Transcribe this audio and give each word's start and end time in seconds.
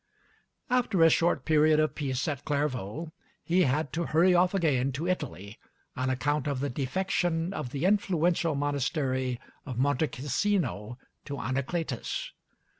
After 0.71 1.03
a 1.03 1.11
short 1.11 1.45
period 1.45 1.79
of 1.79 1.93
peace 1.93 2.27
at 2.27 2.43
Clairvaux, 2.43 3.11
he 3.43 3.61
had 3.65 3.93
to 3.93 4.05
hurry 4.07 4.33
off 4.33 4.55
again 4.55 4.91
to 4.93 5.05
Italy 5.07 5.59
on 5.95 6.09
account 6.09 6.47
of 6.47 6.59
the 6.59 6.71
defection 6.71 7.53
of 7.53 7.69
the 7.69 7.85
influential 7.85 8.55
monastery 8.55 9.39
of 9.63 9.77
Monte 9.77 10.07
Casino 10.07 10.97
to 11.25 11.35
Anacletus. 11.35 12.31